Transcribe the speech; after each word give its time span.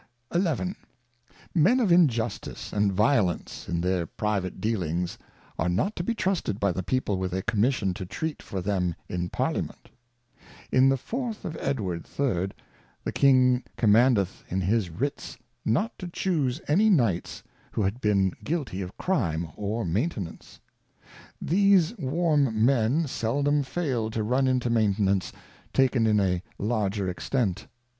XI. 0.33 0.73
Men 1.53 1.79
of 1.79 1.91
Injustice 1.91 2.73
and 2.73 2.91
Violence, 2.91 3.69
in 3.69 3.81
their 3.81 4.07
private 4.07 4.59
Dealings, 4.59 5.19
are 5.59 5.69
not 5.69 5.95
to 5.95 6.03
be 6.03 6.15
trusted 6.15 6.59
by 6.59 6.71
the 6.71 6.81
People 6.81 7.17
with 7.19 7.35
a 7.35 7.43
Commission 7.43 7.93
to 7.93 8.05
treat 8.07 8.41
for 8.41 8.61
them 8.63 8.95
in 9.07 9.29
Parliament. 9.29 9.91
In 10.71 10.89
the 10.89 10.95
4/A 10.95 11.45
of 11.45 11.55
Edw. 11.57 11.99
3, 11.99 12.47
the 13.03 13.11
King 13.11 13.63
Commandeth 13.77 14.43
in 14.49 14.61
his 14.61 14.89
Writs 14.89 15.37
not 15.63 15.95
to 15.99 16.07
chuse 16.07 16.61
any 16.67 16.89
Knights 16.89 17.43
who 17.73 17.83
had 17.83 18.01
been 18.01 18.33
Guilty 18.43 18.81
of 18.81 18.97
Crime, 18.97 19.49
or 19.55 19.85
Maintenance. 19.85 20.61
These 21.39 21.95
warm 21.99 22.65
Men 22.65 23.05
seldom 23.05 23.61
fail 23.61 24.09
to 24.09 24.23
run 24.23 24.47
into 24.47 24.71
Maintenance, 24.71 25.31
taken 25.73 26.07
in 26.07 26.19
a 26.19 26.41
larger 26.57 27.07
Extent. 27.07 27.67